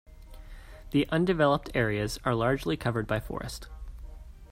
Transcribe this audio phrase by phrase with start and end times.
[0.89, 3.67] The undeveloped areas are largely covered by forest.